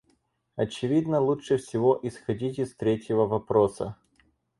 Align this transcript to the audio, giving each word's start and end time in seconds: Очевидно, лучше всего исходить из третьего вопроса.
Очевидно, 0.55 1.19
лучше 1.21 1.57
всего 1.57 1.99
исходить 2.01 2.57
из 2.57 2.73
третьего 2.73 3.27
вопроса. 3.27 3.97